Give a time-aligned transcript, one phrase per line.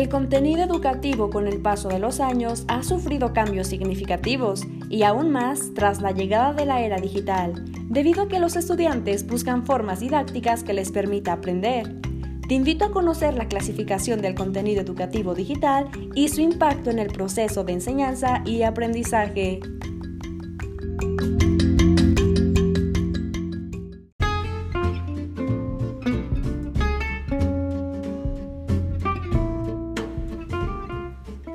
[0.00, 5.30] El contenido educativo con el paso de los años ha sufrido cambios significativos y aún
[5.30, 10.00] más tras la llegada de la era digital, debido a que los estudiantes buscan formas
[10.00, 12.00] didácticas que les permita aprender.
[12.48, 17.08] Te invito a conocer la clasificación del contenido educativo digital y su impacto en el
[17.08, 19.60] proceso de enseñanza y aprendizaje.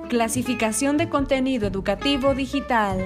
[0.09, 3.03] Clasificación de contenido educativo digital.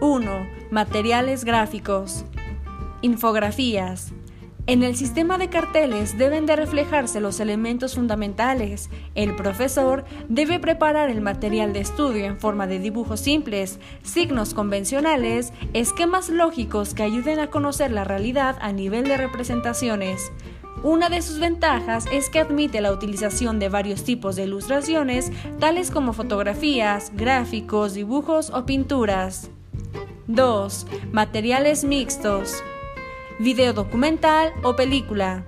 [0.00, 0.48] 1.
[0.70, 2.24] Materiales gráficos.
[3.02, 4.14] Infografías.
[4.66, 8.88] En el sistema de carteles deben de reflejarse los elementos fundamentales.
[9.14, 15.52] El profesor debe preparar el material de estudio en forma de dibujos simples, signos convencionales,
[15.74, 20.32] esquemas lógicos que ayuden a conocer la realidad a nivel de representaciones.
[20.84, 25.90] Una de sus ventajas es que admite la utilización de varios tipos de ilustraciones, tales
[25.90, 29.50] como fotografías, gráficos, dibujos o pinturas.
[30.28, 30.86] 2.
[31.10, 32.62] Materiales mixtos.
[33.40, 35.44] Video documental o película.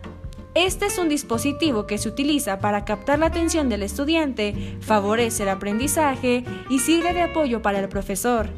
[0.55, 5.51] Este es un dispositivo que se utiliza para captar la atención del estudiante, favorece el
[5.51, 8.51] aprendizaje y sirve de apoyo para el profesor.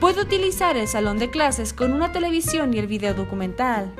[0.00, 3.94] Puede utilizar el salón de clases con una televisión y el video documental.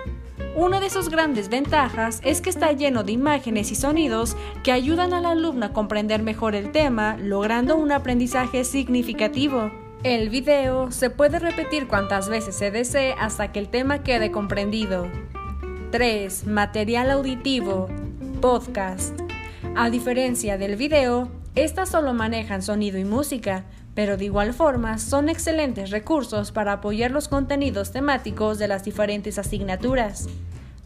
[0.56, 5.12] Una de sus grandes ventajas es que está lleno de imágenes y sonidos que ayudan
[5.12, 9.70] al alumno a comprender mejor el tema, logrando un aprendizaje significativo.
[10.02, 15.06] El video se puede repetir cuantas veces se desee hasta que el tema quede comprendido.
[15.90, 16.46] 3.
[16.46, 17.88] Material auditivo.
[18.40, 19.12] Podcast.
[19.74, 25.30] A diferencia del video, estas solo manejan sonido y música, pero de igual forma son
[25.30, 30.28] excelentes recursos para apoyar los contenidos temáticos de las diferentes asignaturas.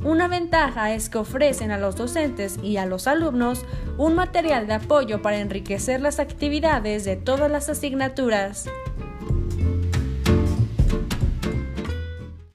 [0.02, 3.64] Una ventaja es que ofrecen a los docentes y a los alumnos
[3.98, 8.66] un material de apoyo para enriquecer las actividades de todas las asignaturas.